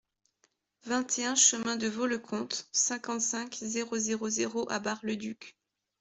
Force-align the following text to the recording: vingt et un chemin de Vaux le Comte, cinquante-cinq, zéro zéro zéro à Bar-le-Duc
vingt 0.87 1.19
et 1.19 1.25
un 1.25 1.35
chemin 1.35 1.75
de 1.75 1.87
Vaux 1.87 2.07
le 2.07 2.17
Comte, 2.17 2.67
cinquante-cinq, 2.71 3.55
zéro 3.61 3.99
zéro 3.99 4.29
zéro 4.29 4.65
à 4.71 4.79
Bar-le-Duc 4.79 5.55